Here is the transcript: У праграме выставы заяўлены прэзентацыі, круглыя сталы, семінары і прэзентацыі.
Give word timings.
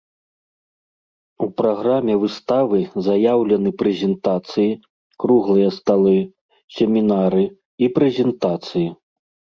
У 1.47 1.49
праграме 1.61 2.15
выставы 2.23 2.79
заяўлены 3.07 3.69
прэзентацыі, 3.81 4.71
круглыя 5.25 5.69
сталы, 5.79 6.17
семінары 6.79 7.45
і 7.87 7.91
прэзентацыі. 7.99 8.87